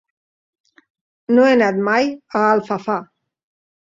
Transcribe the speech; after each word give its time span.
No 1.35 1.43
he 1.47 1.51
anat 1.57 1.77
mai 1.89 2.09
a 2.39 2.41
Alfafar. 2.55 2.97